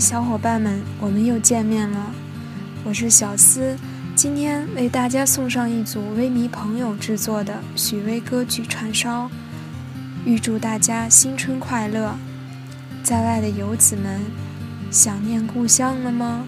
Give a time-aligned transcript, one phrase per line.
[0.00, 2.10] 小伙伴们，我们又见面了。
[2.84, 3.76] 我是小思，
[4.16, 9.30] 今天为大家送上一组微迷朋友制作的许巍歌曲串烧，
[10.24, 12.14] 预祝大家新春快乐！
[13.02, 14.22] 在外的游子们，
[14.90, 16.46] 想念故乡了吗？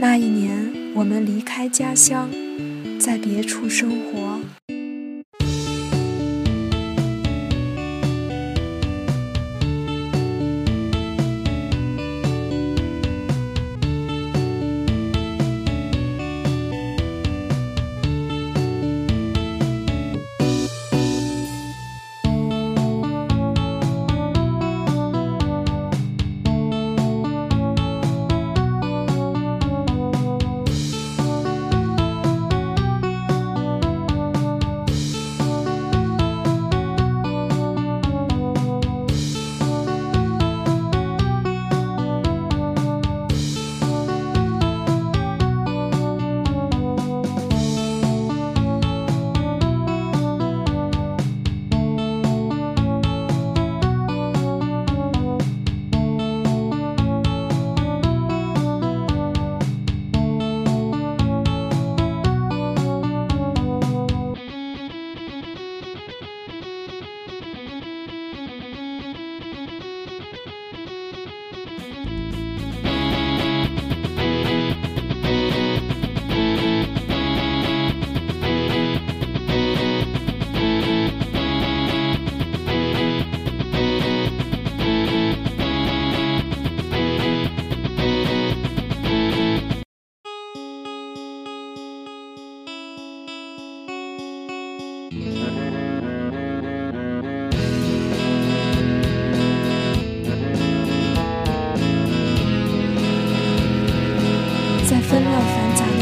[0.00, 2.30] 那一年，我们离开家乡，
[3.00, 4.57] 在别处生活。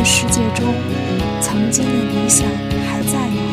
[0.08, 0.72] 世界中，
[1.40, 2.46] 曾经的理想
[2.88, 3.45] 还在吗？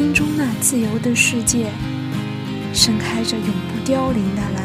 [0.00, 1.70] 心中那自由的世界，
[2.72, 4.59] 盛开着永不凋零的蓝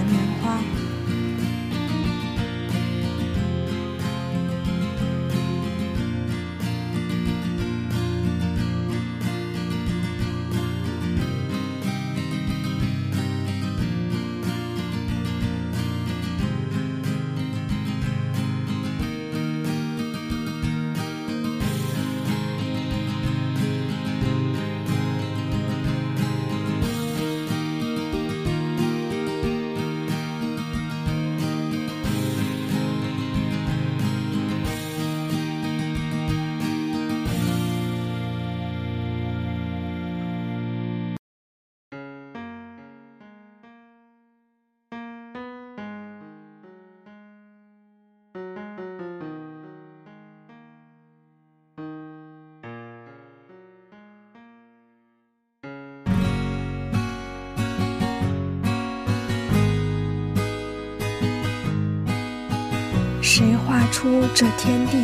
[63.38, 64.96] 谁画出这天地，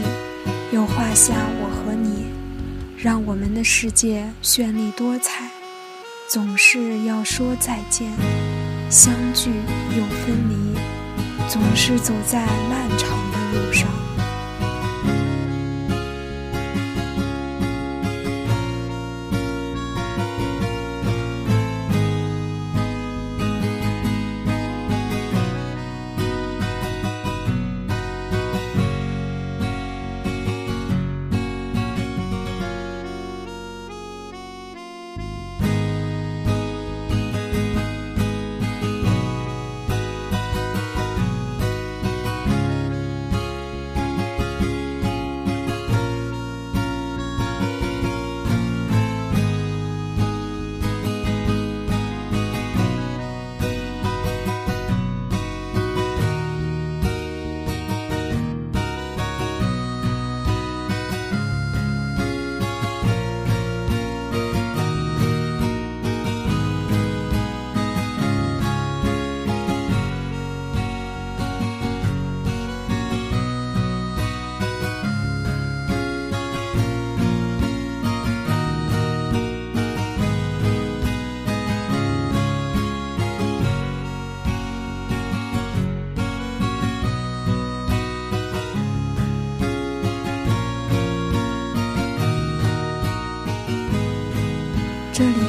[0.71, 2.27] 又画下我和你，
[2.97, 5.51] 让我们的世界绚丽多彩。
[6.29, 8.09] 总是要说再见，
[8.89, 10.79] 相聚又分离，
[11.49, 13.89] 总是走在漫长的路上。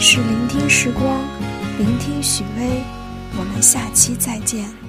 [0.04, 1.16] 是聆听时光，
[1.78, 2.82] 聆听许巍，
[3.38, 4.81] 我们下期再见。